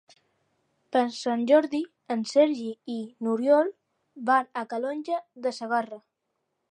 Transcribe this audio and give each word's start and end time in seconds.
Per 0.95 1.01
Sant 1.17 1.41
Jordi 1.51 1.81
en 2.15 2.23
Sergi 2.31 2.71
i 2.95 2.97
n'Oriol 3.27 3.71
van 4.31 4.49
a 4.63 4.67
Calonge 4.73 5.21
de 5.45 5.55
Segarra. 5.61 6.05